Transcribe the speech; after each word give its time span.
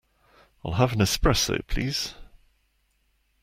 I'll 0.65 0.79
have 0.81 0.93
an 0.93 0.99
Espresso, 1.01 1.61
please. 1.67 2.15